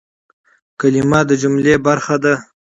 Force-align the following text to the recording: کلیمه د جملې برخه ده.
کلیمه 0.79 1.19
د 1.29 1.31
جملې 1.41 1.75
برخه 1.85 2.15
ده. 2.23 2.33